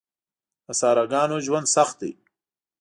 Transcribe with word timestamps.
د 0.65 0.67
صحراګانو 0.79 1.37
ژوند 1.45 1.67
سخت 1.75 1.95
دی. 2.01 2.11